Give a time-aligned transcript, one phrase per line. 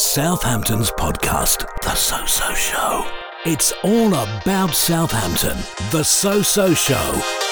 [0.00, 3.06] Southampton's podcast, The So So Show.
[3.44, 5.58] It's all about Southampton,
[5.90, 7.49] The So So Show.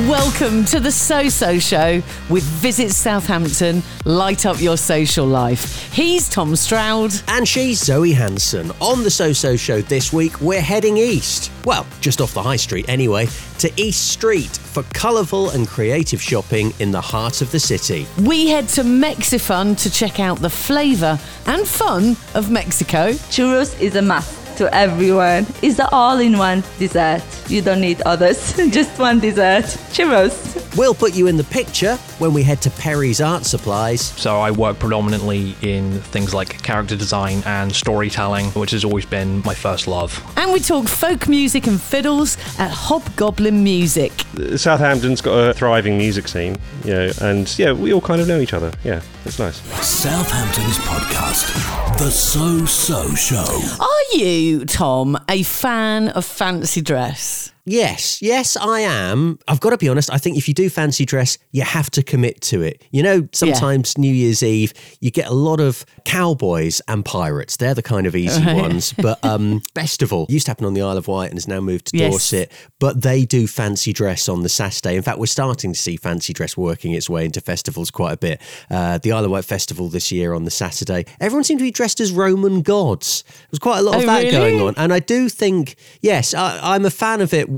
[0.00, 5.90] Welcome to the So So Show with Visit Southampton, light up your social life.
[5.90, 7.12] He's Tom Stroud.
[7.28, 8.70] And she's Zoe Hanson.
[8.80, 11.50] On the So So Show this week, we're heading east.
[11.64, 13.26] Well, just off the high street anyway,
[13.58, 18.06] to East Street for colourful and creative shopping in the heart of the city.
[18.22, 23.12] We head to Mexifun to check out the flavour and fun of Mexico.
[23.12, 25.46] Churros is a must to everyone.
[25.62, 27.22] It's the all-in-one dessert.
[27.48, 29.64] You don't need others, just one dessert.
[29.92, 30.54] Churros.
[30.76, 34.02] We'll put you in the picture when we head to Perry's Art Supplies.
[34.02, 39.40] So I work predominantly in things like character design and storytelling, which has always been
[39.44, 40.22] my first love.
[40.36, 44.12] And we talk folk music and fiddles at Hobgoblin Music.
[44.56, 48.40] Southampton's got a thriving music scene, you know, and yeah, we all kind of know
[48.40, 48.70] each other.
[48.84, 49.56] Yeah, it's nice.
[49.82, 53.60] Southampton's podcast, The So So Show.
[53.80, 57.52] Are you, Tom, a fan of fancy dress?
[57.68, 59.40] Yes, yes, I am.
[59.48, 60.08] I've got to be honest.
[60.12, 62.84] I think if you do fancy dress, you have to commit to it.
[62.92, 67.56] You know, sometimes New Year's Eve, you get a lot of cowboys and pirates.
[67.56, 68.92] They're the kind of easy ones.
[68.92, 71.86] But um, Bestival used to happen on the Isle of Wight and has now moved
[71.88, 72.10] to Yes.
[72.12, 72.52] Dorset.
[72.78, 74.94] But they do fancy dress on the Saturday.
[74.96, 78.16] In fact, we're starting to see fancy dress working its way into festivals quite a
[78.16, 78.40] bit.
[78.70, 81.72] Uh, the Isle of Wight Festival this year on the Saturday, everyone seemed to be
[81.72, 83.24] dressed as Roman gods.
[83.26, 84.30] There was quite a lot of Oh, that really?
[84.30, 84.74] going on.
[84.76, 87.48] And I do think, yes, I, I'm a fan of it,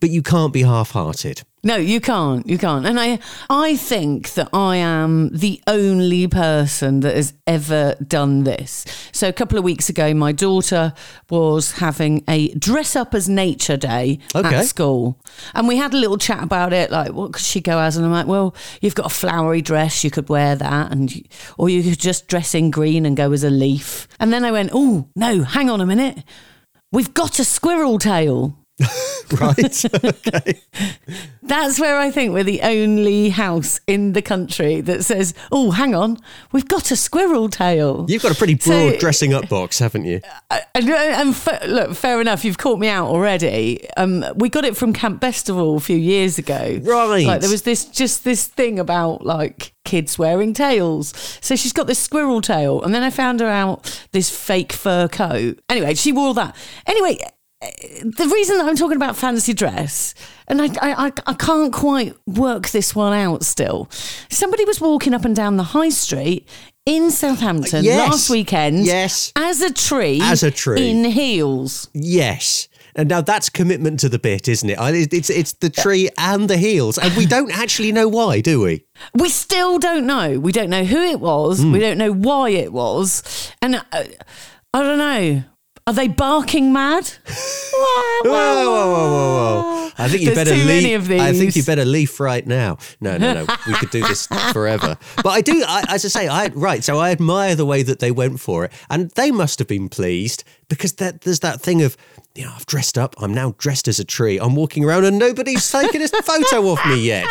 [0.00, 1.42] but you can't be half hearted.
[1.64, 2.46] No, you can't.
[2.48, 2.86] You can't.
[2.86, 3.18] And I
[3.50, 8.84] I think that I am the only person that has ever done this.
[9.10, 10.92] So a couple of weeks ago my daughter
[11.30, 14.54] was having a dress up as nature day Okay.
[14.54, 15.18] at school.
[15.54, 18.06] And we had a little chat about it like what could she go as and
[18.06, 21.24] I'm like, well, you've got a flowery dress, you could wear that and you,
[21.58, 24.06] or you could just dress in green and go as a leaf.
[24.20, 26.22] And then I went, "Oh, no, hang on a minute.
[26.92, 28.56] We've got a squirrel tail."
[29.40, 29.84] Right?
[30.04, 30.60] Okay.
[31.42, 35.94] That's where I think we're the only house in the country that says, "Oh, hang
[35.94, 36.18] on,
[36.52, 40.04] we've got a squirrel tail." You've got a pretty So- broad dressing up box, haven't
[40.06, 40.20] you?
[40.74, 43.86] And, and fa- look, fair enough, you've caught me out already.
[43.96, 46.78] Um, we got it from Camp Bestival a few years ago.
[46.82, 47.26] Right.
[47.26, 51.12] Like there was this just this thing about like kids wearing tails.
[51.42, 55.06] So she's got this squirrel tail, and then I found her out this fake fur
[55.08, 55.58] coat.
[55.68, 56.56] Anyway, she wore that.
[56.86, 57.18] Anyway.
[57.60, 60.14] The reason that I'm talking about fancy dress,
[60.46, 63.88] and I, I, I- can't quite work this one out still.
[64.30, 66.48] Somebody was walking up and down the high street
[66.86, 68.08] in Southampton Yes.
[68.10, 69.32] last weekend Yes.
[69.34, 70.88] as a tree As a tree.
[70.88, 71.90] in heels.
[71.94, 72.68] Yes.
[72.94, 74.78] And now that's commitment to the bit, isn't it?
[75.12, 78.84] It's it's the tree and the heels, and we don't actually know why, do we?
[79.14, 80.38] We still don't know.
[80.40, 81.60] We don't know who it was.
[81.60, 81.72] Hmm.
[81.72, 83.52] We don't know why it was.
[83.62, 85.42] And uh, I don't know.
[85.88, 87.10] Are they barking mad?
[87.72, 89.90] Whoa, whoa, whoa, whoa, whoa!
[89.96, 91.10] I think you better leave.
[91.10, 92.76] I think you better leave right now.
[93.00, 93.46] No, no, no.
[93.66, 94.98] we could do this forever.
[95.16, 96.84] But I do, I, as I say, I right.
[96.84, 99.88] So I admire the way that they went for it, and they must have been
[99.88, 101.96] pleased because that, there's that thing of.
[102.38, 103.16] You know, I've dressed up.
[103.20, 104.38] I'm now dressed as a tree.
[104.38, 107.26] I'm walking around and nobody's taken a photo of me yet.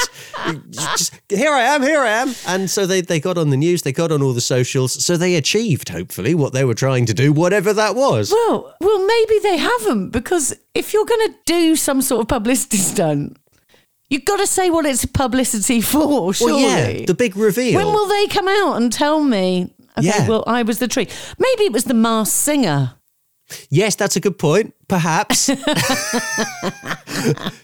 [0.70, 2.36] Just, here I am, here I am.
[2.46, 5.02] And so they, they got on the news, they got on all the socials.
[5.06, 8.32] So they achieved, hopefully, what they were trying to do, whatever that was.
[8.34, 12.76] Well, well, maybe they haven't because if you're going to do some sort of publicity
[12.76, 13.38] stunt,
[14.10, 16.34] you've got to say what it's publicity for.
[16.34, 16.52] Surely.
[16.52, 16.60] Well,
[17.00, 17.78] yeah, the big reveal.
[17.78, 19.74] when will they come out and tell me?
[19.98, 20.28] Okay, Yeah.
[20.28, 21.08] well, I was the tree.
[21.40, 22.96] Maybe it was the masked singer.
[23.70, 24.74] Yes, that's a good point.
[24.88, 25.50] Perhaps.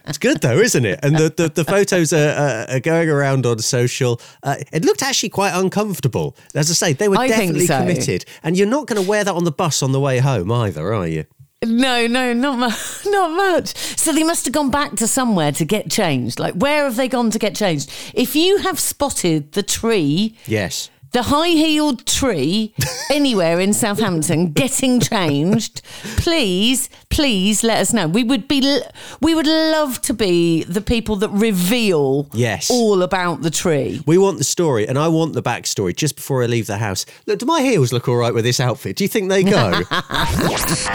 [0.08, 1.00] it's good though, isn't it?
[1.04, 4.20] And the, the, the photos are, uh, are going around on social.
[4.44, 6.36] Uh, it looked actually quite uncomfortable.
[6.56, 7.80] As I say, they were I definitely so.
[7.80, 8.26] committed.
[8.44, 10.94] And you're not going to wear that on the bus on the way home either,
[10.94, 11.26] are you?
[11.66, 13.06] No, no, not much.
[13.06, 13.74] Not much.
[13.98, 16.40] So they must have gone back to somewhere to get changed.
[16.40, 17.90] Like, where have they gone to get changed?
[18.14, 20.90] If you have spotted the tree, Yes.
[21.14, 22.74] The high heeled tree,
[23.12, 25.82] anywhere in Southampton getting changed,
[26.18, 28.08] please, please let us know.
[28.08, 28.82] We would be,
[29.22, 32.70] we would love to be the people that reveal Yes.
[32.72, 34.02] all about the tree.
[34.06, 37.06] We want the story, and I want the backstory just before I leave the house.
[37.28, 38.96] Look, do my heels look all right with this outfit?
[38.96, 39.82] Do you think they go?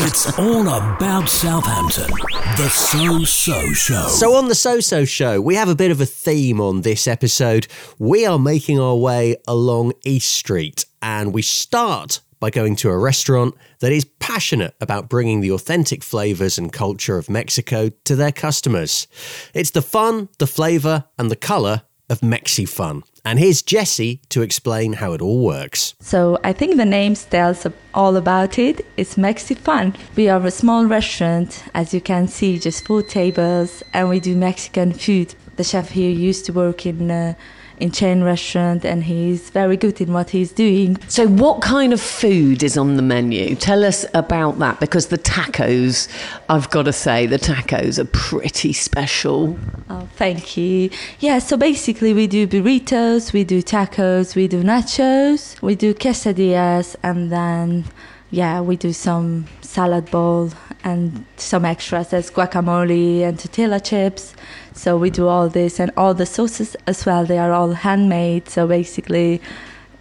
[0.00, 2.10] It's all about Southampton,
[2.56, 4.08] The So So Show.
[4.08, 7.06] So, on the So So Show, we have a bit of a theme on this
[7.06, 7.66] episode.
[7.98, 12.98] We are making our way along East Street, and we start by going to a
[12.98, 18.32] restaurant that is passionate about bringing the authentic flavours and culture of Mexico to their
[18.32, 19.06] customers.
[19.54, 23.02] It's the fun, the flavour, and the colour of Mexifun.
[23.24, 25.94] And here's Jesse to explain how it all works.
[26.00, 28.86] So I think the name tells all about it.
[28.96, 29.94] It's Mexi Fun.
[30.16, 34.34] We are a small restaurant, as you can see, just four tables, and we do
[34.34, 35.34] Mexican food.
[35.56, 37.10] The chef here used to work in.
[37.10, 37.34] Uh,
[37.80, 40.98] in chain restaurant and he's very good in what he's doing.
[41.08, 43.54] So, what kind of food is on the menu?
[43.54, 46.08] Tell us about that because the tacos,
[46.48, 49.58] I've got to say, the tacos are pretty special.
[49.90, 50.90] Oh, thank you.
[51.20, 56.96] Yeah, so basically, we do burritos, we do tacos, we do nachos, we do quesadillas,
[57.02, 57.84] and then,
[58.30, 60.50] yeah, we do some salad bowl
[60.88, 64.34] and some extras as guacamole and tortilla chips.
[64.72, 67.24] So we do all this and all the sauces as well.
[67.24, 68.48] They are all handmade.
[68.48, 69.40] So basically,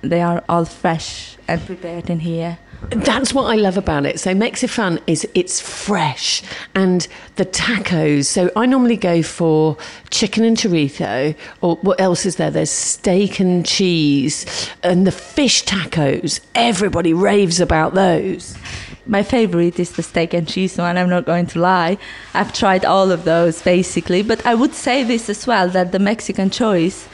[0.02, 2.58] they are all fresh and prepared in here.
[2.90, 4.20] That's what I love about it.
[4.20, 6.44] So Mexifun is it's fresh
[6.76, 8.26] and the tacos.
[8.26, 9.78] So I normally go for
[10.12, 12.52] chicken and chorizo or what else is there?
[12.52, 16.40] There's steak and cheese and the fish tacos.
[16.54, 18.56] Everybody raves about those
[19.08, 20.98] my favorite is the steak and cheese one.
[20.98, 21.98] I'm not going to lie.
[22.34, 26.00] I've tried all of those basically, but I would say this as well that the
[26.00, 27.08] Mexican choice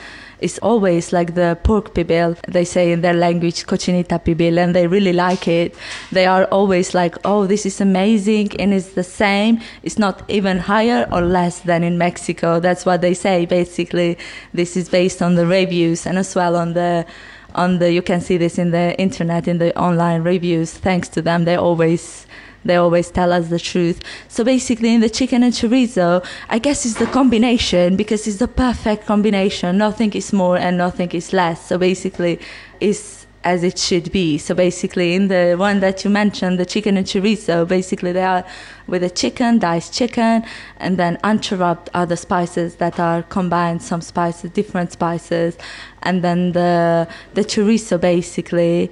[0.44, 2.38] is always like the pork pibil.
[2.48, 5.74] They say in their language, cochinita pibil, and they really like it.
[6.12, 9.62] They are always like, oh, this is amazing, and it's the same.
[9.84, 12.60] It's not even higher or less than in Mexico.
[12.60, 14.18] That's what they say basically.
[14.54, 17.06] This is based on the reviews and as well on the
[17.55, 20.73] on the you can see this in the internet in the online reviews.
[20.73, 22.25] Thanks to them they always
[22.65, 24.01] they always tell us the truth.
[24.27, 28.47] So basically in the chicken and chorizo i guess it's the combination because it's the
[28.47, 29.77] perfect combination.
[29.77, 31.67] Nothing is more and nothing is less.
[31.67, 32.39] So basically
[32.79, 34.38] it's as it should be.
[34.38, 38.44] So basically, in the one that you mentioned, the chicken and chorizo, basically they are
[38.88, 40.44] with a chicken, diced chicken,
[40.78, 45.57] and then unchopped other spices that are combined, some spices, different spices,
[46.01, 48.92] and then the the chorizo basically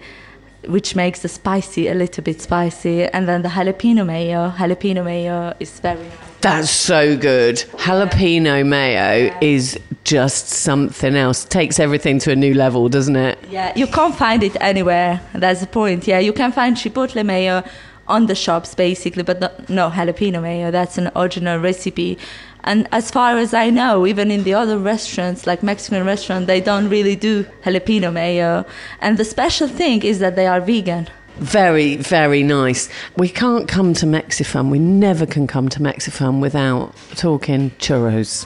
[0.68, 4.51] which makes the spicy a little bit spicy, and then the jalapeno mayo.
[4.51, 6.09] Jalapeno mayo is very
[6.41, 7.57] That's so good.
[7.77, 11.45] Jalapeno mayo is just something else.
[11.45, 13.38] Takes everything to a new level, doesn't it?
[13.49, 15.21] Yeah, you can't find it anywhere.
[15.33, 16.07] That's the point.
[16.07, 17.63] Yeah, you can find chipotle mayo
[18.07, 20.71] on the shops basically, but no, no jalapeno mayo.
[20.71, 22.17] That's an original recipe.
[22.63, 26.61] And as far as I know, even in the other restaurants, like Mexican restaurant, they
[26.61, 28.65] don't really do jalapeno mayo.
[28.99, 31.07] And the special thing is that they are vegan.
[31.38, 32.89] Very, very nice.
[33.18, 34.69] We can't come to Mexifun.
[34.69, 38.45] We never can come to Mexifun without talking churros.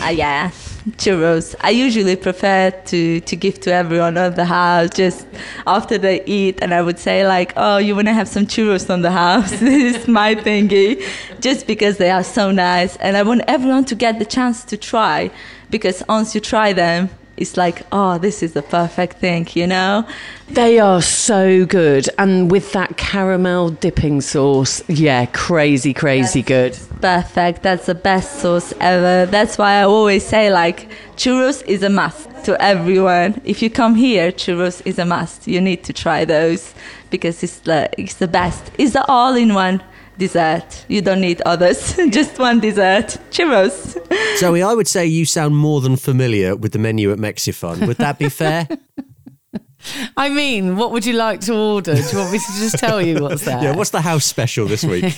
[0.00, 0.50] Uh, yeah,
[0.96, 1.54] churros.
[1.60, 5.26] I usually prefer to, to give to everyone on the house just
[5.66, 8.90] after they eat, and I would say like, "Oh, you want to have some churros
[8.90, 9.50] on the house?
[9.60, 11.02] this is my thingy,"
[11.40, 14.76] just because they are so nice, and I want everyone to get the chance to
[14.76, 15.30] try,
[15.70, 20.06] because once you try them, it's like, oh, this is the perfect thing, you know?
[20.48, 22.08] They are so good.
[22.18, 27.00] And with that caramel dipping sauce, yeah, crazy, crazy That's good.
[27.00, 27.62] Perfect.
[27.62, 29.30] That's the best sauce ever.
[29.30, 33.40] That's why I always say, like, churros is a must to everyone.
[33.44, 35.46] If you come here, churros is a must.
[35.46, 36.74] You need to try those
[37.10, 38.70] because it's the, it's the best.
[38.78, 39.82] It's the all in one
[40.18, 40.84] dessert.
[40.88, 43.18] You don't need others, just one dessert.
[43.30, 43.98] Churros.
[44.38, 47.86] Zoe, I would say you sound more than familiar with the menu at Mexifun.
[47.86, 48.68] Would that be fair?
[50.16, 51.94] I mean, what would you like to order?
[51.94, 53.62] Do you want me to just tell you what's there?
[53.62, 55.14] yeah, what's the house special this week?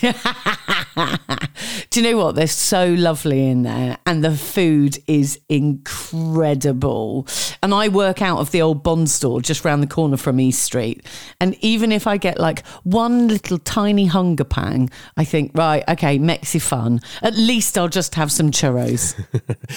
[1.90, 2.34] Do you know what?
[2.34, 7.26] They're so lovely in there, and the food is incredible.
[7.62, 10.62] And I work out of the old Bond store just round the corner from East
[10.62, 11.04] Street.
[11.40, 16.18] And even if I get like one little tiny hunger pang, I think, right, okay,
[16.18, 17.00] Mexi fun.
[17.22, 19.14] At least I'll just have some churros.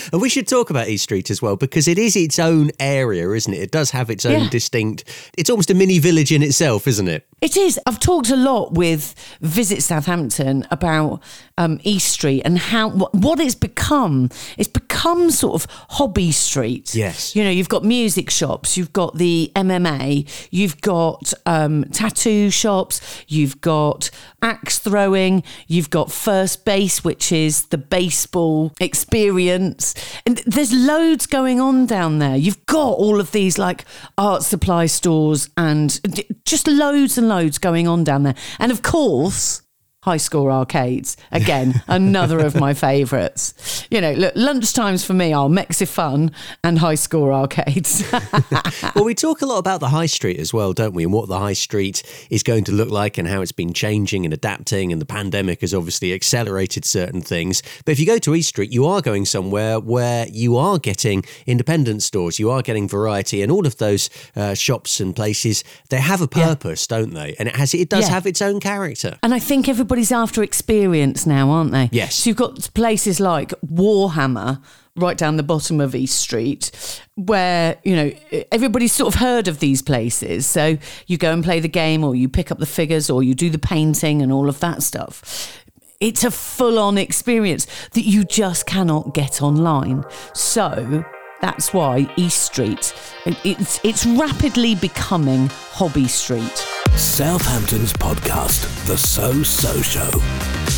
[0.13, 3.29] and we should talk about East Street as well because it is its own area,
[3.31, 3.61] isn't it?
[3.61, 4.49] It does have its own Yeah.
[4.49, 5.03] distinct.
[5.37, 7.25] It's almost a mini village in itself, isn't it?
[7.41, 7.79] It is.
[7.85, 11.08] I've talked a lot with Visit Southampton about
[11.57, 14.29] um, East Street and how what, what it's become.
[14.57, 16.93] It's become sort of hobby street.
[16.93, 17.35] Yes.
[17.35, 23.01] You know, you've got music shops, you've got the MMA, you've got um, tattoo shops,
[23.27, 24.09] you've got
[24.41, 29.93] axe throwing, you've got first base, which is the baseball experience,
[30.25, 32.35] and there's loads going on down there.
[32.35, 33.85] You've got all of these like
[34.17, 35.99] art supply stores and
[36.45, 38.35] just loads and loads going on down there.
[38.59, 39.61] And of course,
[40.03, 41.17] High Score Arcades.
[41.31, 43.85] Again, another of my favourites.
[43.91, 46.31] You know, look, lunchtimes for me are Mexifun
[46.63, 48.09] and High Score Arcades.
[48.95, 51.03] well, we talk a lot about the high street as well, don't we?
[51.03, 54.23] And what the high street is going to look like and how it's been changing
[54.23, 54.93] and adapting.
[54.93, 57.61] And the pandemic has obviously accelerated certain things.
[57.83, 61.25] But if you go to East Street, you are going somewhere where you are getting
[61.45, 65.97] independent stores, you are getting variety, and all of those uh, shops and places they
[65.97, 67.35] have a purpose, don't they?
[67.37, 68.13] And it has it does Yeah.
[68.13, 69.17] have its own character.
[69.23, 71.89] And I think everybody's after experience now, aren't they?
[71.91, 72.13] Yes.
[72.13, 74.61] So you've got places like Warhammer
[74.95, 78.11] right down the bottom of East Street where, you know,
[78.51, 80.45] everybody's sort of heard of these places.
[80.45, 80.77] So
[81.07, 83.49] you go and play the game or you pick up the figures or you do
[83.49, 85.59] the painting and all of that stuff.
[85.99, 90.03] It's a full on experience that you just cannot get online.
[90.35, 91.03] So
[91.41, 92.93] that's why East Street,
[93.25, 96.78] it's, it's rapidly becoming Hobby Street.
[96.95, 100.09] Southampton's podcast, The So So Show.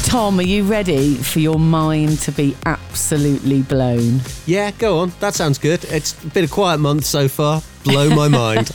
[0.07, 4.19] Tom, are you ready for your mind to be absolutely blown?
[4.45, 5.13] Yeah, go on.
[5.19, 5.83] That sounds good.
[5.85, 7.61] It's been a quiet month so far.
[7.83, 8.71] Blow my mind.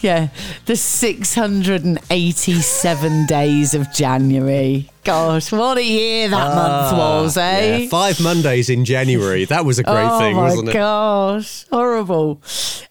[0.00, 0.28] Yeah,
[0.66, 4.88] the 687 days of January.
[5.04, 7.76] Gosh, what a year that month was, eh?
[7.78, 9.44] Yeah, five Mondays in January.
[9.44, 10.72] That was a great oh thing, wasn't it?
[10.72, 12.42] gosh, horrible.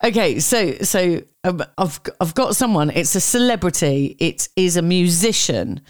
[0.04, 2.90] Okay, so so um, I've I've got someone.
[2.92, 4.16] It's a celebrity.
[4.20, 5.82] It is a musician.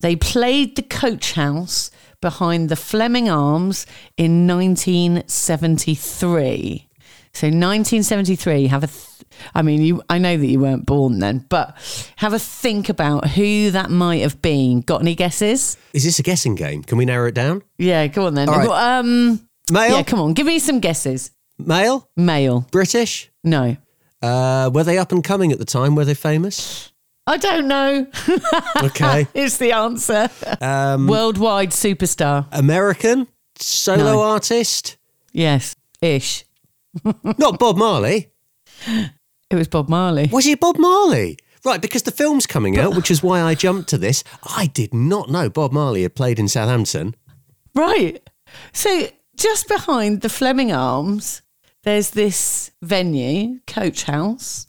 [0.00, 1.90] They played the Coach House
[2.20, 6.88] behind the Fleming Arms in 1973.
[7.34, 8.66] So 1973.
[8.68, 8.86] Have a.
[8.86, 9.06] Th-
[9.54, 10.02] I mean, you.
[10.10, 11.74] I know that you weren't born then, but
[12.16, 14.82] have a think about who that might have been.
[14.82, 15.76] Got any guesses?
[15.94, 16.82] Is this a guessing game?
[16.82, 17.62] Can we narrow it down?
[17.78, 18.48] Yeah, go on then.
[18.48, 18.98] All right.
[18.98, 19.96] Um, Male?
[19.96, 21.30] yeah, come on, give me some guesses.
[21.58, 22.08] Male?
[22.16, 22.66] Male.
[22.70, 23.30] British?
[23.42, 23.76] No.
[24.20, 25.94] Uh, were they up and coming at the time?
[25.94, 26.92] Were they famous?
[27.26, 28.06] I don't know.
[28.84, 29.26] Okay.
[29.32, 30.28] Is the answer.
[30.60, 32.46] Um, Worldwide superstar.
[32.52, 33.28] American?
[33.58, 34.20] Solo No.
[34.20, 34.96] artist?
[35.32, 36.44] Yes, ish.
[37.38, 38.30] Not Bob Marley.
[38.86, 40.28] It was Bob Marley.
[40.32, 41.38] Was he Bob Marley?
[41.64, 44.24] Right, because the film's coming out, which is why I jumped to this.
[44.42, 47.14] I did not know Bob Marley had played in Southampton.
[47.74, 48.28] Right.
[48.72, 51.42] So just behind the Fleming Arms,
[51.84, 54.66] there's this venue, Coach House.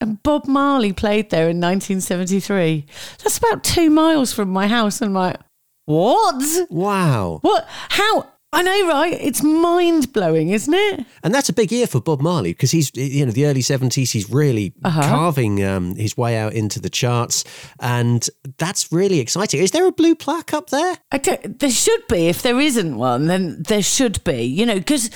[0.00, 2.86] And Bob Marley played there in 1973.
[3.22, 5.00] That's about two miles from my house.
[5.00, 5.40] And I'm like,
[5.86, 6.70] what?
[6.70, 7.38] Wow.
[7.42, 7.66] What?
[7.68, 8.28] How?
[8.56, 9.12] I know, right?
[9.12, 11.04] It's mind blowing, isn't it?
[11.22, 14.12] And that's a big year for Bob Marley because he's, you know, the early 70s,
[14.12, 15.02] he's really Uh-huh.
[15.02, 17.44] carving um, his way out into the charts.
[17.80, 19.60] And that's really exciting.
[19.60, 20.96] Is there a blue plaque up there?
[21.44, 22.28] There should be.
[22.28, 24.42] If there isn't one, then there should be.
[24.44, 25.10] You know, because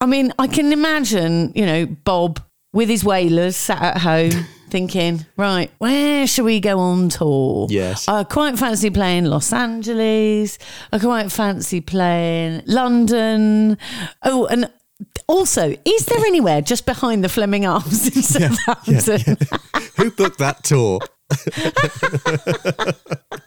[0.00, 2.40] I mean, I can imagine, you know, Bob
[2.72, 7.66] with his Wailers sat at home thinking, right, where should we go on tour?
[7.70, 8.08] Yes.
[8.08, 10.58] I quite fancy playing Los Angeles.
[10.92, 13.78] I quite fancy playing London.
[14.22, 14.70] Oh, and
[15.26, 19.36] also, is there anywhere just behind the Fleming Arms in Southampton?
[19.96, 21.00] Who booked that tour?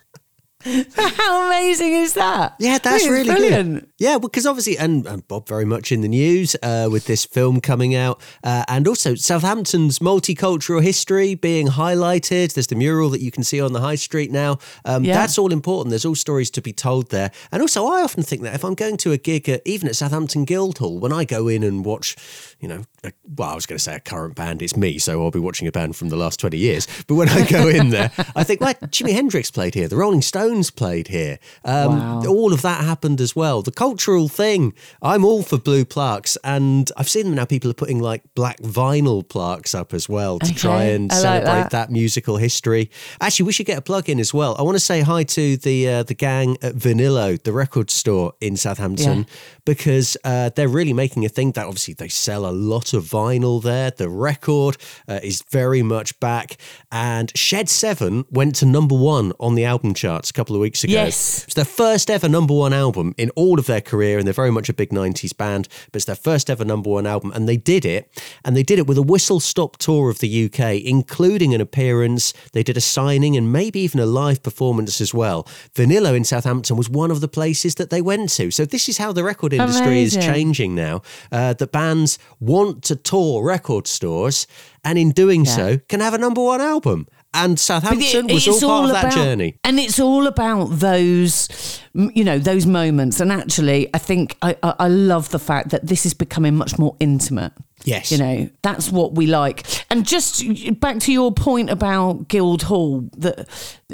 [0.96, 2.56] How amazing is that?
[2.60, 3.74] Yeah, that's really brilliant.
[3.82, 3.90] good.
[3.98, 7.62] Yeah, because obviously, and, and Bob very much in the news uh, with this film
[7.62, 12.54] coming out, uh, and also Southampton's multicultural history being highlighted.
[12.54, 14.60] There's the mural that you can see on the high street now.
[14.86, 15.14] Um, Yeah.
[15.14, 15.92] That's all important.
[15.92, 17.32] There's all stories to be told there.
[17.52, 19.96] And also, I often think that if I'm going to a gig, at, even at
[19.96, 22.16] Southampton Guildhall, when I go in and watch,
[22.60, 25.24] you know, a, well, I was going to say a current band, it's me, so
[25.24, 26.88] I'll be watching a band from the last 20 years.
[27.08, 30.22] But when I go in there, I think, well, Jimi Hendrix played here, the Rolling
[30.22, 31.39] Stones played here.
[31.63, 32.24] Um, Wow.
[32.27, 33.62] all of that happened as well.
[33.62, 37.46] The cultural thing, I'm all for blue plaques, and I've seen them now.
[37.46, 41.51] People are putting like black vinyl plaques up as well to try and like celebrate
[41.54, 41.72] that.
[41.72, 41.92] that.
[41.92, 42.89] musical history.
[43.22, 44.56] Actually, we should get a plug in as well.
[44.58, 48.34] I want to say hi to the uh, the gang at Vinilo, the record store
[48.42, 49.24] in Southampton, Yeah.
[49.66, 51.51] because uh, they're really making a thing.
[51.54, 53.91] That obviously they sell a lot of vinyl there.
[53.91, 54.77] The record
[55.08, 56.58] uh, is very much back,
[56.91, 60.84] and Shed Seven went to number one on the album charts a couple of weeks
[60.84, 60.94] ago.
[60.94, 61.44] Yes.
[61.46, 64.51] It's their first ever number one album in all of their career, and they're very
[64.51, 67.32] much a big 90s band, but it's their first ever number one album.
[67.34, 68.10] And they did it,
[68.44, 72.34] and they did it with a whistle stop tour of the UK, including an appearance.
[72.53, 75.44] They did a signing and maybe even a live performance as well.
[75.75, 78.51] Vinilo in Southampton was one of the places that they went to.
[78.51, 81.01] So, this is how the record industry is changing now.
[81.32, 84.48] Uh, that bands want to tour record stores,
[84.84, 87.07] and in doing so, can have a number one album.
[87.34, 89.57] And Southampton it- was all part of that about- journey.
[89.63, 91.50] and it's all about those,
[91.93, 93.19] you know, those moments.
[93.19, 96.79] And actually, I think I, I, I love the fact that this is becoming much
[96.79, 97.51] more intimate.
[97.88, 98.12] Yes.
[98.12, 99.65] You know, that's what we like.
[99.89, 100.44] And just
[100.79, 103.48] back to your point about Guildhall, that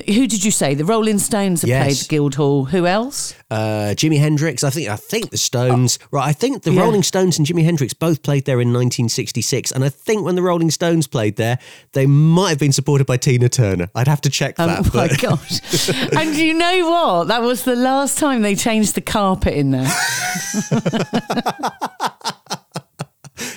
[0.08, 0.74] who did you say?
[0.74, 2.08] The Rolling Stones have Yes.
[2.08, 2.66] played Guildhall.
[2.66, 3.36] Who else?
[3.52, 4.64] Uh, Jimi Hendrix.
[4.64, 4.90] I think.
[4.90, 6.00] I think the Stones.
[6.12, 6.28] right.
[6.28, 6.82] I think the Yeah.
[6.82, 10.42] Rolling Stones and Jimi Hendrix both played there in 1966, and I think when the
[10.42, 11.60] Rolling Stones played there,
[11.92, 13.90] they might have been supported by Tina Turner.
[13.94, 14.80] I'd have to check that.
[14.80, 15.90] Oh my but- gosh.
[16.18, 17.28] and you know what?
[17.28, 19.92] That was the last time they changed the carpet in there.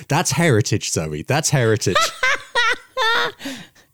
[0.07, 1.23] That's heritage, Zoe.
[1.23, 1.95] That's heritage.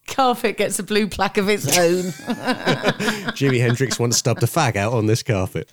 [0.07, 2.03] carpet gets a blue plaque of its own.
[3.33, 5.71] Jimi Hendrix once stubbed a fag out on this carpet.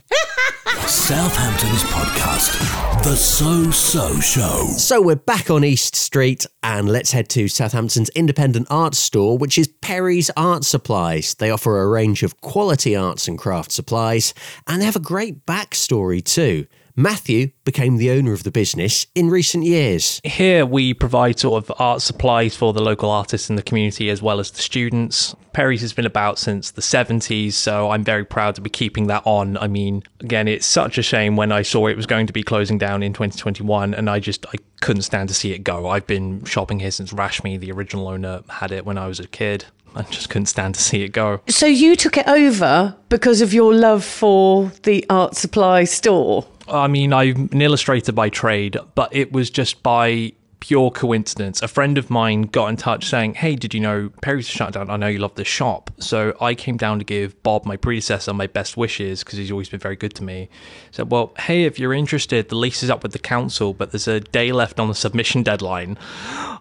[0.86, 4.66] Southampton's podcast, The So So Show.
[4.76, 9.58] So we're back on East Street and let's head to Southampton's independent arts store, which
[9.58, 11.34] is Perry's Art Supplies.
[11.34, 14.34] They offer a range of quality arts and craft supplies
[14.66, 16.66] and they have a great backstory too.
[16.96, 20.20] Matthew became the owner of the business in recent years.
[20.24, 24.22] Here we provide sort of art supplies for the local artists in the community as
[24.22, 25.34] well as the students.
[25.52, 29.22] Perry's has been about since the 70s, so I'm very proud to be keeping that
[29.24, 29.56] on.
[29.56, 32.42] I mean, again, it's such a shame when I saw it was going to be
[32.42, 35.88] closing down in 2021 and I just I couldn't stand to see it go.
[35.88, 39.26] I've been shopping here since Rashmi, the original owner, had it when I was a
[39.26, 39.64] kid.
[39.94, 41.40] I just couldn't stand to see it go.
[41.48, 46.46] so you took it over because of your love for the art supply store.
[46.70, 51.62] I mean, I'm an illustrator by trade, but it was just by pure coincidence.
[51.62, 54.90] A friend of mine got in touch saying, Hey, did you know Perry's shut down?
[54.90, 55.90] I know you love this shop.
[55.98, 59.68] So I came down to give Bob, my predecessor, my best wishes because he's always
[59.68, 60.48] been very good to me.
[60.90, 64.08] Said, Well, hey, if you're interested, the lease is up with the council, but there's
[64.08, 65.98] a day left on the submission deadline.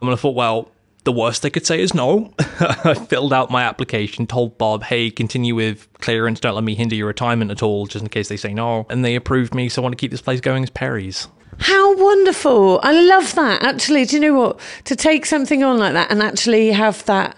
[0.02, 0.72] And I thought, Well,
[1.04, 2.34] the worst they could say is no.
[2.40, 6.96] I filled out my application, told Bob, hey, continue with clearance, don't let me hinder
[6.96, 8.86] your retirement at all, just in case they say no.
[8.90, 11.28] And they approved me, so I want to keep this place going as Perry's.
[11.60, 12.80] How wonderful.
[12.84, 13.64] I love that.
[13.64, 14.60] Actually, do you know what?
[14.86, 17.38] To take something on like that and actually have that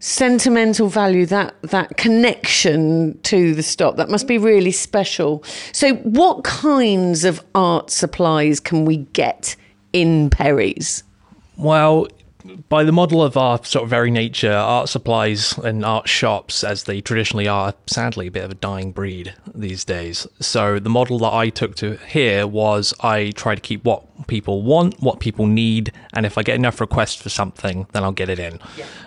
[0.00, 5.42] sentimental value, that that connection to the stop, that must be really special.
[5.72, 9.56] So what kinds of art supplies can we get
[9.94, 11.02] in Perry's?
[11.56, 12.08] Well,
[12.68, 16.84] by the model of our sort of very nature, art supplies and art shops, as
[16.84, 20.26] they traditionally are, sadly a bit of a dying breed these days.
[20.40, 24.62] So the model that I took to here was I try to keep what people
[24.62, 28.28] want, what people need, and if I get enough requests for something, then I'll get
[28.28, 28.60] it in.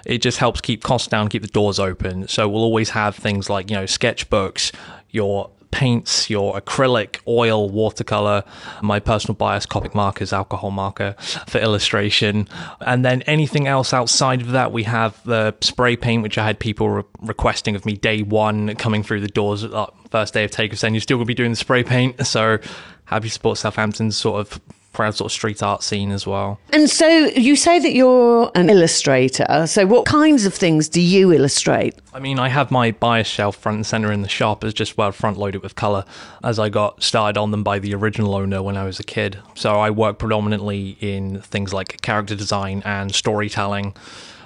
[0.06, 2.28] It just helps keep costs down, keep the doors open.
[2.28, 4.74] So we'll always have things like, you know, sketchbooks,
[5.12, 8.44] your paints, your acrylic, oil, watercolor,
[8.82, 11.16] my personal bias, Copic markers, alcohol marker
[11.48, 12.48] for illustration.
[12.82, 16.60] And then anything else outside of that, we have the spray paint, which I had
[16.60, 20.52] people re- requesting of me day one coming through the doors that first day of
[20.52, 22.16] takeoff saying you're still going to be doing the spray paint.
[22.28, 22.60] So
[23.06, 24.60] happy to support Southampton's sort of
[24.98, 26.60] proud sort of street art scene as well.
[26.74, 29.68] And so you say that you're an illustrator.
[29.68, 31.94] So what kinds of things do you illustrate?
[32.16, 34.98] I mean, I have my bias shelf front and center in the shop as just
[34.98, 36.04] well front loaded with color,
[36.44, 39.38] as I got started on them by the original owner when I was a kid.
[39.54, 43.94] So I work predominantly in things like character design and storytelling,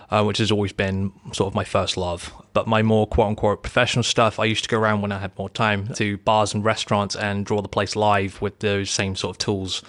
[0.09, 2.33] uh, which has always been sort of my first love.
[2.51, 5.31] But my more quote unquote professional stuff, I used to go around when I had
[5.37, 9.35] more time to bars and restaurants and draw the place live with those same sort
[9.35, 9.81] of tools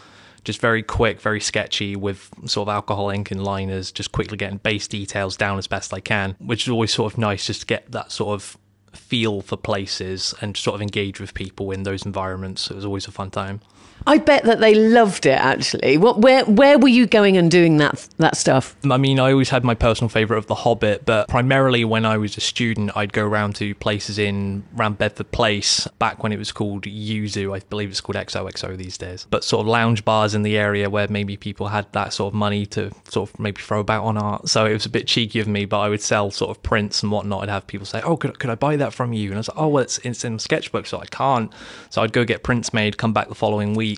[0.45, 4.59] just very quick, very sketchy with sort of alcohol ink and liners, just quickly getting
[4.59, 7.67] base details down as best I can, which is always sort of nice just to
[7.67, 8.59] get that sort of
[8.93, 12.71] feel for places and sort of engage with people in those environments.
[12.71, 13.61] It was always a fun time.
[14.07, 15.97] I bet that they loved it actually.
[15.97, 18.77] What where where were you going and doing that that stuff?
[18.89, 22.17] I mean, I always had my personal favourite of The Hobbit, but primarily when I
[22.17, 26.39] was a student, I'd go around to places in around Bedford Place back when it
[26.39, 27.55] was called Yuzu.
[27.55, 29.27] I believe it's called XOXO these days.
[29.31, 32.35] But sort of lounge bars in the area where maybe people had that sort of
[32.35, 34.49] money to sort of maybe throw about on art.
[34.49, 37.03] So it was a bit cheeky of me, but I would sell sort of prints
[37.03, 37.45] and whatnot.
[37.45, 39.49] I'd have people say, "Oh, could, could I buy that from you?" And I was
[39.49, 41.53] like, "Oh, well, it's, it's in sketchbook, so I can't."
[41.91, 43.92] So I'd go get prints made, come back the following week.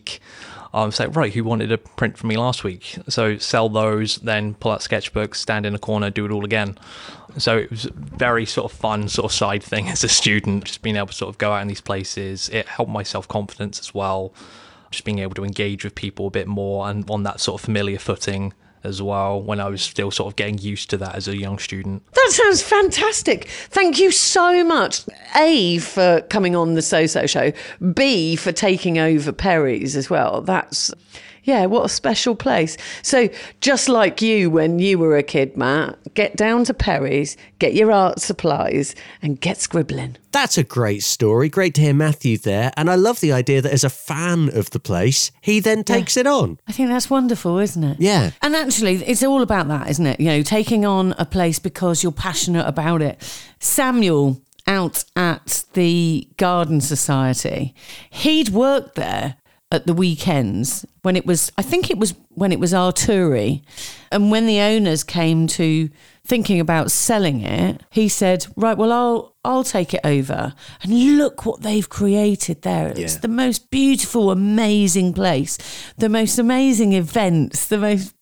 [0.73, 2.99] Um, say, right, who wanted a print from me last week?
[3.09, 6.77] So sell those, then pull out sketchbooks, stand in a corner, do it all again.
[7.39, 10.83] So it was very sort of fun sort of side thing as a student, just
[10.83, 12.49] being able to sort of go out in these places.
[12.49, 14.35] It helped my self confidence as well,
[14.91, 17.65] just being able to engage with people a bit more and on that sort of
[17.65, 18.53] familiar footing
[18.85, 21.59] as well when I was still sort of getting used to that as a young
[21.59, 22.03] student.
[22.13, 23.49] That sounds fantastic.
[23.49, 25.03] Thank you so much.
[25.37, 27.53] A for coming on the So So Show.
[27.93, 30.43] B for taking over Perry's as well.
[30.43, 30.93] That's
[31.45, 32.77] Yeah, what a special place.
[33.03, 33.29] So,
[33.61, 37.93] just like you when you were a kid, Matt, get down to Perry's, get your
[37.93, 40.17] art supplies, and get scribbling.
[40.33, 41.49] That's a great story.
[41.51, 42.73] Great to hear Matthew there.
[42.77, 46.17] And I love the idea that as a fan of the place, he then takes
[46.17, 46.59] it on.
[46.67, 48.01] I think that's wonderful, isn't it?
[48.01, 48.31] Yeah.
[48.43, 50.19] And actually, it's all about that, isn't it?
[50.19, 53.23] You know, taking on a place because you're passionate about it.
[53.61, 57.75] Samuel out at the Garden Society,
[58.11, 59.37] he'd worked there
[59.75, 63.63] at the weekends when it was, I think it was when it was Arturi.
[64.11, 65.91] And when the owners came to
[66.27, 69.35] thinking about selling it, he said, Right, well, I'll.
[69.47, 70.55] I'll take it over.
[70.83, 72.89] And look what they've created there.
[72.97, 73.21] It's Yeah.
[73.21, 75.59] the most beautiful, amazing place,
[75.99, 78.15] the most amazing events, the most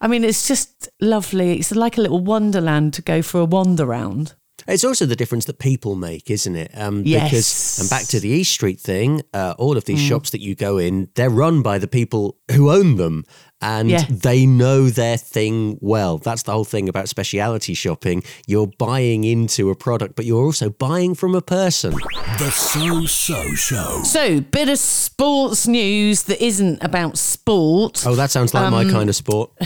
[0.00, 1.58] I mean, it's just lovely.
[1.58, 4.34] It's like a little wonderland to go for a wander round.
[4.68, 6.70] It's also the difference that people make, isn't it?
[6.74, 7.30] Um, Yes.
[7.30, 10.08] Because, and back to the East Street thing, uh, all of these Mm.
[10.08, 13.24] shops that you go in, they're run by the people who own them
[13.60, 14.04] and Yeah.
[14.10, 16.18] they know their thing well.
[16.18, 18.22] That's the whole thing about speciality shopping.
[18.46, 21.94] You're buying into a product, but you're also buying from a person.
[22.38, 24.02] The So So Show.
[24.04, 28.02] So, bit of sports news that isn't about sport.
[28.06, 29.50] Oh, that sounds like Um, my kind of sport.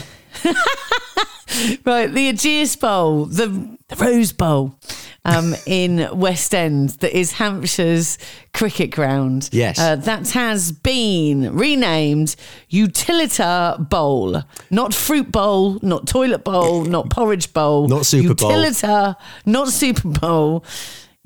[1.87, 4.79] Right, the Ageas Bowl, the, the Rose Bowl
[5.25, 8.19] um, in West End, that is Hampshire's
[8.53, 9.49] cricket ground.
[9.53, 9.79] Yes.
[9.79, 12.37] Uh, that has been renamed
[12.71, 14.43] Utilita Bowl.
[14.71, 17.89] Not Fruit Bowl, not Toilet Bowl, not Porridge Bowl.
[17.89, 18.51] Not Super Bowl.
[18.51, 20.65] Utilita, not Super Bowl.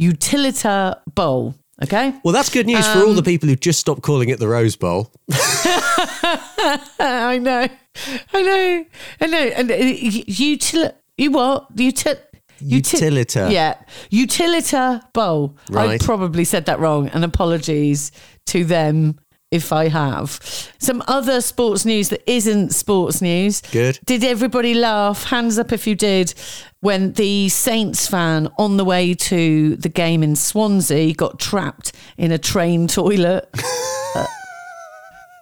[0.01, 1.55] Utilita Bowl.
[1.83, 2.13] Okay?
[2.23, 4.49] Well, that's good news for Um, all the people who just stopped calling it the
[4.49, 5.11] Rose Bowl.
[5.33, 7.67] I know,
[8.35, 8.85] I know,
[9.21, 9.39] I know.
[9.39, 11.75] And uh, util, you what?
[11.75, 12.19] Util,
[12.61, 13.51] Utilita.
[13.51, 13.75] Yeah,
[14.11, 15.57] utilita bowl.
[15.75, 18.13] I probably said that wrong, and apologies
[18.47, 19.19] to them
[19.51, 20.39] if I have.
[20.79, 23.61] Some other sports news that isn't sports news.
[23.73, 23.99] Good.
[24.05, 25.25] Did everybody laugh?
[25.25, 26.35] Hands up if you did.
[26.81, 32.33] When the Saints fan on the way to the game in Swansea got trapped in
[32.33, 33.49] a train toilet.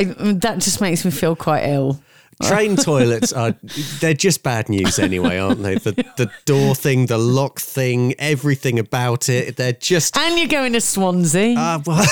[0.01, 0.05] Uh,
[0.35, 2.01] that just makes me feel quite ill.
[2.45, 3.55] Train toilets are
[4.01, 5.75] they're just bad news anyway, aren't they?
[5.77, 9.57] The the door thing, the lock thing, everything about it.
[9.57, 11.57] They're just And you're going to Swansea.
[11.59, 12.07] uh, well-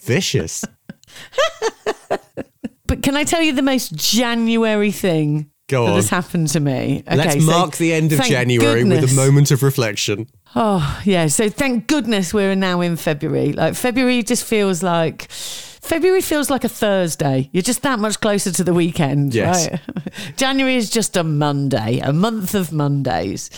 [0.00, 0.64] vicious.
[2.86, 7.02] but can I tell you the most January thing Go that has happened to me?
[7.10, 10.26] Let's so mark the end of thank January with goodness- a moment of reflection.
[10.54, 11.26] Oh, yeah.
[11.26, 13.52] So thank goodness we're now in February.
[13.52, 15.28] Like February just feels like
[15.88, 17.48] February feels like a Thursday.
[17.50, 19.70] You're just that much closer to the weekend, Yes.
[19.70, 19.80] right?
[20.36, 23.48] January is just a Monday, a month of Mondays.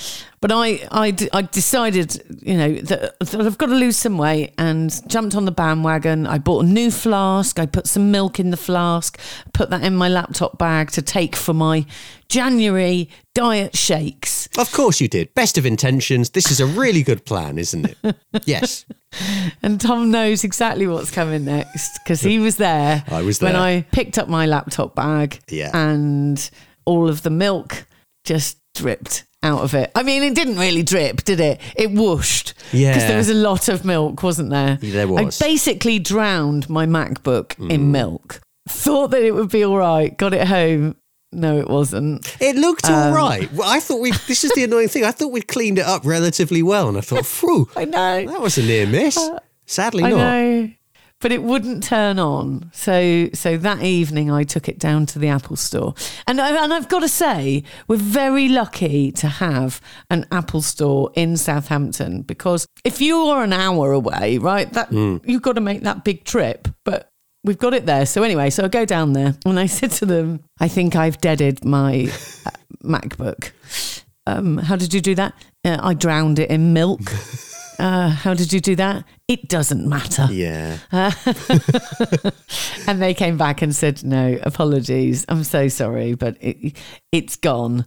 [0.41, 4.55] But I, I, I decided, you know, that, that I've got to lose some weight
[4.57, 6.27] and jumped on the bandwagon.
[6.27, 7.59] I bought a new flask.
[7.59, 9.21] I put some milk in the flask,
[9.53, 11.85] put that in my laptop bag to take for my
[12.31, 14.49] January diet shakes.
[14.57, 15.35] Of course you did.
[15.35, 16.31] Best of intentions.
[16.31, 18.17] This is a really good plan, isn't it?
[18.45, 18.87] Yes.
[19.61, 23.03] And Tom knows exactly what's coming next because he was there.
[23.09, 23.57] I was when.
[23.57, 25.41] I picked up my laptop bag.
[25.49, 25.73] Yeah.
[25.75, 26.49] And
[26.85, 27.87] all of the milk
[28.25, 29.91] just dripped out of it.
[29.95, 31.61] I mean, it didn't really drip, did it?
[31.77, 32.55] It whooshed.
[32.73, 32.93] Yeah.
[32.95, 34.77] Because there was a lot of milk, wasn't there?
[34.81, 35.41] There was.
[35.41, 37.71] I basically drowned my MacBook Mm.
[37.71, 38.41] in milk.
[38.69, 40.17] Thought that it would be all right.
[40.17, 40.97] Got it home.
[41.33, 42.37] No, it wasn't.
[42.41, 43.53] It looked Um, all right.
[43.53, 44.11] Well, I thought we.
[44.27, 45.05] This is the annoying thing.
[45.05, 48.27] I thought we'd cleaned it up relatively well, and I thought, phew, I know.
[48.27, 49.17] that was a near miss.
[49.67, 50.17] Sadly, I not.
[50.19, 50.71] know.
[51.21, 52.71] But it wouldn't turn on.
[52.73, 55.95] So so that evening I took it down to the Apple store.
[56.27, 61.11] And I, and I've got to say we're very lucky to have an Apple store
[61.15, 65.83] in Southampton because if you are an hour away, right, that you've got to make
[65.83, 67.11] that big trip, but
[67.43, 68.05] We've got it there.
[68.05, 71.19] So anyway, so I go down there and I said to them, "I think I've
[71.19, 72.13] deaded my
[72.47, 72.51] uh,
[72.85, 73.53] MacBook."
[74.27, 75.33] Um, how did you do that?
[75.65, 77.01] Uh, I drowned it in milk.
[77.81, 79.05] Uh, how did you do that?
[79.27, 80.29] It doesn't matter.
[80.31, 80.79] Yeah.
[82.87, 85.25] And they came back and said, "No, apologies.
[85.29, 86.77] I'm so sorry, but it,
[87.13, 87.87] it's gone."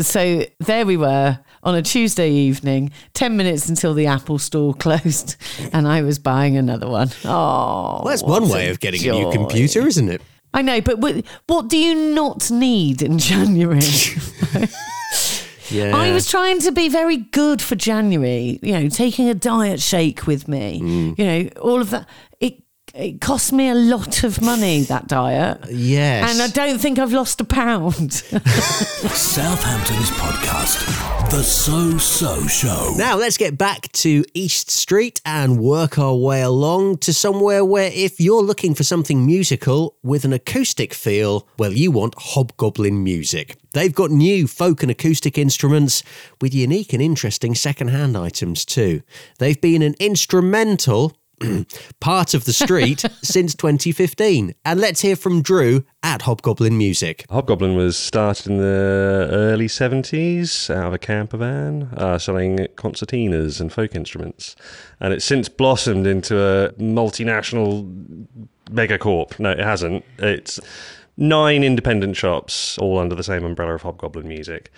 [0.00, 5.36] So there we were on a Tuesday evening, ten minutes until the Apple store closed,
[5.72, 7.08] and I was buying another one.
[7.24, 10.20] Oh, Well, that's one way of getting a new computer, isn't it?
[10.52, 13.80] I know, but what, what do you not need in January?
[15.70, 15.96] Yeah.
[15.96, 20.26] I was trying to be very good for January, you know, taking a diet shake
[20.26, 21.18] with me, Mm.
[21.18, 22.06] you know, all of that.
[22.40, 22.62] It
[22.94, 26.30] it cost me a lot of money that diet, Yes.
[26.30, 28.12] and I don't think I've lost a pound.
[29.14, 32.94] Southampton's podcast, The So So Show.
[32.96, 37.90] Now let's get back to East Street and work our way along to somewhere where
[37.92, 43.56] if you're looking for something musical with an acoustic feel, well, you want Hobgoblin Music.
[43.74, 46.02] They've got new folk and acoustic instruments
[46.40, 49.02] with unique and interesting second-hand items too.
[49.38, 51.12] They've been an instrumental
[52.00, 54.54] part of the street since 2015.
[54.64, 57.24] And let's hear from Drew at Hobgoblin Music.
[57.28, 63.60] Hobgoblin was started in the early 70s out of a camper van, uh, selling concertinas
[63.60, 64.54] and folk instruments.
[65.00, 68.26] And it's since blossomed into a multinational
[68.70, 69.38] megacorp.
[69.40, 70.04] No, it hasn't.
[70.18, 70.60] It's
[71.16, 74.70] nine independent shops, all under the same umbrella of Hobgoblin Music.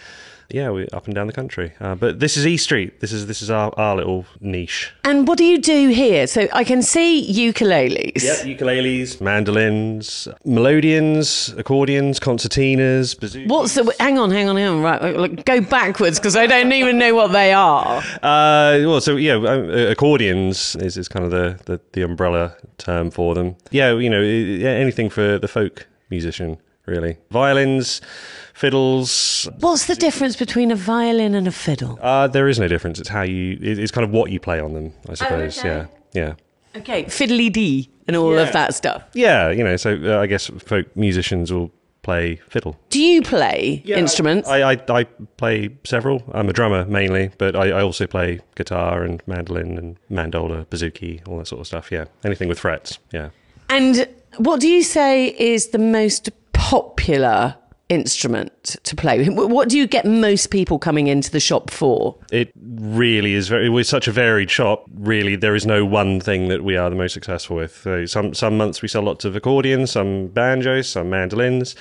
[0.48, 1.72] Yeah, we're up and down the country.
[1.80, 3.00] Uh, but this is E Street.
[3.00, 4.92] This is this is our, our little niche.
[5.04, 6.28] and what do you do here?
[6.28, 8.22] So I can see ukuleles.
[8.22, 13.48] Yep, ukuleles, mandolins, melodeons, accordions, concertinas, bouzoukis.
[13.48, 13.92] What's the?
[13.98, 14.82] Hang on, hang on, hang on.
[14.82, 17.98] Right, look, go backwards because I don't even know what they are.
[18.22, 23.10] Uh, well, so yeah, uh, accordions is, is kind of the, the, the umbrella term
[23.10, 23.56] for them.
[23.72, 27.16] Yeah, you know, anything for the folk musician, really.
[27.30, 28.00] Violins,
[28.54, 29.48] fiddles.
[29.60, 31.98] What's the difference between a violin and a fiddle?
[32.02, 32.98] Uh, there is no difference.
[32.98, 33.58] It's how you.
[33.60, 35.58] It's kind of what you play on them, I suppose.
[35.58, 35.68] okay.
[35.68, 36.34] Yeah, yeah,
[36.80, 38.42] Okay, fiddly dee and all Yeah.
[38.42, 39.02] of that stuff.
[39.14, 39.50] yeah.
[39.50, 41.70] You know, so uh, I guess folk musicians will
[42.02, 42.76] play fiddle.
[42.90, 44.48] Do you play instruments?
[44.48, 45.04] I, I, I
[45.36, 46.22] play several.
[46.32, 51.26] I'm a drummer mainly, but I, I also play guitar and mandolin and mandola, bouzouki,
[51.26, 51.90] all that sort of stuff.
[51.90, 52.98] Yeah, anything with frets.
[53.12, 53.30] Yeah.
[53.68, 54.06] and
[54.38, 57.56] what do you say is the most popular
[57.88, 59.24] instrument to play?
[59.26, 62.16] Wh- What do you get most people coming into the shop for?
[62.32, 63.68] It really is very.
[63.68, 64.84] We're such a varied shop.
[64.94, 67.76] Really, there is no one thing that we are the most successful with.
[67.82, 71.74] So some some months we sell lots of accordions, some banjos, some mandolins.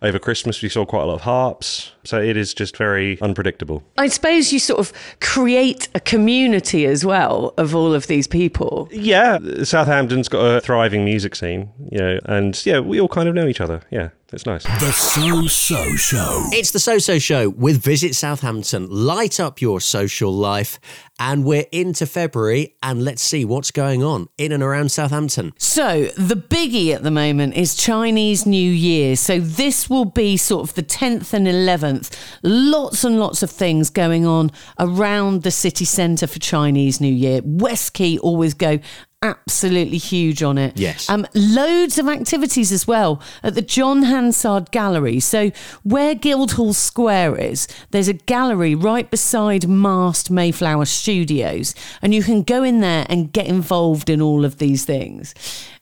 [0.00, 1.92] Over Christmas we saw quite a lot of harps.
[2.04, 3.82] So it is just very unpredictable.
[3.98, 8.88] I suppose you sort of create a community as well of all of these people.
[8.92, 11.70] Yeah, Southampton's got a thriving music scene.
[11.90, 13.82] You know, and yeah, we all kind of know each other.
[13.90, 14.64] Yeah, it's nice.
[14.64, 16.44] The So So Show.
[16.52, 18.86] It's the So So Show with Visit Southampton.
[18.90, 20.78] Light up your social life.
[21.20, 25.52] And we're into February, and let's see what's going on in and around Southampton.
[25.58, 29.16] So, the biggie at the moment is Chinese New Year.
[29.16, 32.16] So, this will be sort of the 10th and 11th.
[32.44, 37.40] Lots and lots of things going on around the city centre for Chinese New Year.
[37.42, 38.78] West Quay always go
[39.22, 40.78] absolutely huge on it.
[40.78, 41.08] Yes.
[41.10, 45.20] Um, loads of activities as well at the John Hansard Gallery.
[45.20, 45.50] So,
[45.82, 52.42] where Guildhall Square is, there's a gallery right beside Mast Mayflower Studios, and you can
[52.42, 55.34] go in there and get involved in all of these things.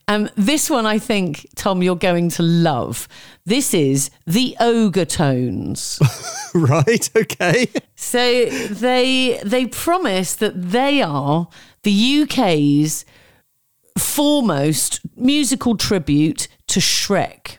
[0.08, 3.08] Um, this one, I think, Tom, you're going to love.
[3.44, 5.98] This is the Ogre Tones.
[6.54, 7.68] right, okay.
[7.96, 11.48] So they they promise that they are
[11.82, 13.04] the UK's
[13.98, 17.56] foremost musical tribute to Shrek.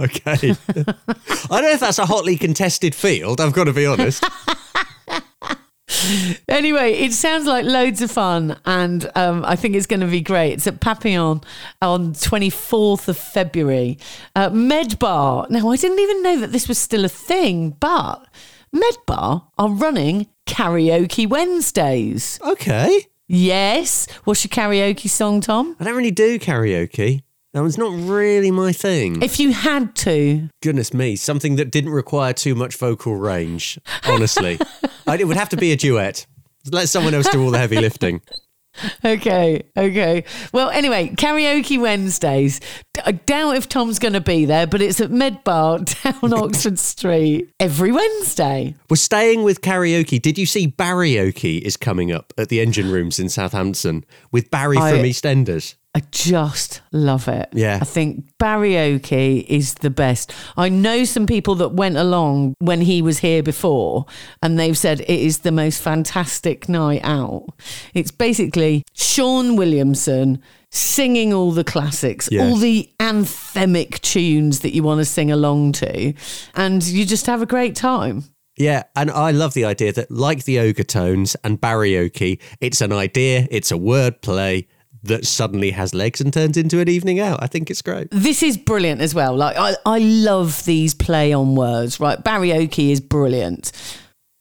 [0.00, 0.32] Okay.
[0.68, 4.24] I don't know if that's a hotly contested field, I've got to be honest.
[6.48, 10.20] Anyway, it sounds like loads of fun, and um, I think it's going to be
[10.20, 10.52] great.
[10.52, 11.40] It's at Papillon
[11.80, 13.98] on 24th of February.
[14.36, 15.48] Uh, Medbar.
[15.50, 18.26] Now, I didn't even know that this was still a thing, but
[18.74, 22.38] Medbar are running karaoke Wednesdays.
[22.42, 23.06] Okay.
[23.26, 24.06] Yes.
[24.24, 25.76] What's your karaoke song, Tom?
[25.80, 27.22] I don't really do karaoke.
[27.54, 29.22] That was not really my thing.
[29.22, 34.58] If you had to, Goodness me, something that didn't require too much vocal range, honestly.
[35.06, 36.26] I, it would have to be a duet.
[36.72, 38.22] Let someone else do all the heavy lifting.
[39.04, 40.24] Okay, okay.
[40.52, 42.60] Well, anyway, karaoke Wednesdays.
[43.04, 47.50] I doubt if Tom's going to be there, but it's at Medbar down Oxford Street
[47.60, 48.74] every Wednesday.
[48.88, 50.20] We're staying with karaoke.
[50.20, 54.78] Did you see Barryoke is coming up at the engine rooms in Southampton with Barry
[54.78, 55.74] I- from EastEnders?
[55.96, 57.48] I just love it.
[57.52, 57.78] Yeah.
[57.80, 60.34] I think karaoke is the best.
[60.56, 64.06] I know some people that went along when he was here before,
[64.42, 67.46] and they've said it is the most fantastic night out.
[67.94, 74.98] It's basically Shaun Williamson singing all the classics, all the anthemic tunes that you want
[74.98, 76.12] to sing along to,
[76.56, 78.24] and you just have a great time.
[78.56, 82.92] Yeah, and I love the idea that, like the ogre tones and barryoke, it's an
[82.92, 84.66] idea, it's a word play
[85.04, 87.42] that suddenly has legs and turns into an evening out.
[87.42, 88.08] I think it's great.
[88.10, 89.36] This is brilliant as well.
[89.36, 92.22] Like I, I love these play on words, right?
[92.22, 93.70] Barryoke is brilliant.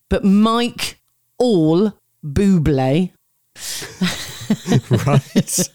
[0.10, 1.00] But Mike
[1.38, 1.94] All
[2.26, 3.12] Buble
[4.90, 5.70] right.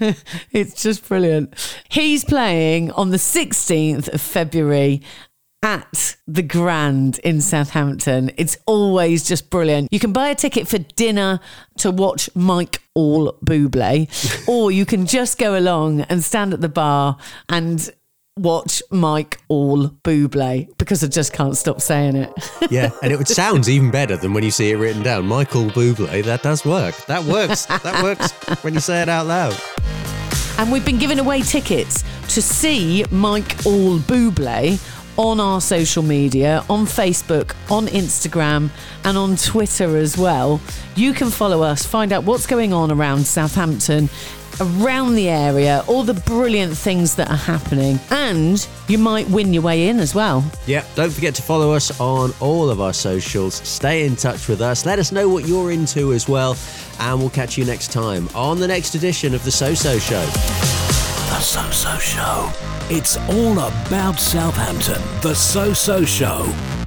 [0.52, 1.54] It's just brilliant.
[1.88, 5.02] He's playing on the 16th of February
[5.62, 8.30] at the Grand in Southampton.
[8.36, 9.92] It's always just brilliant.
[9.92, 11.40] You can buy a ticket for dinner
[11.78, 14.08] to watch Mike All Bublé,
[14.48, 17.16] or you can just go along and stand at the bar
[17.48, 17.90] and
[18.36, 22.32] watch Mike All Bublé because I just can't stop saying it.
[22.70, 25.26] Yeah, and it sounds even better than when you see it written down.
[25.26, 26.94] Michael Bublé, that does work.
[27.06, 27.64] That works.
[27.64, 28.30] That works
[28.62, 29.58] when you say it out loud.
[30.58, 34.78] And we've been giving away tickets to see Mike All Bublé
[35.18, 38.70] on our social media, on Facebook, on Instagram,
[39.04, 40.60] and on Twitter as well.
[40.94, 44.08] You can follow us, find out what's going on around Southampton,
[44.60, 49.62] around the area, all the brilliant things that are happening, and you might win your
[49.62, 50.44] way in as well.
[50.66, 53.54] Yep, don't forget to follow us on all of our socials.
[53.54, 54.86] Stay in touch with us.
[54.86, 56.56] Let us know what you're into as well.
[57.00, 60.24] And we'll catch you next time on the next edition of The So So Show.
[60.24, 62.67] The So So Show.
[62.90, 65.02] It's all about Southampton.
[65.20, 66.77] The So So Show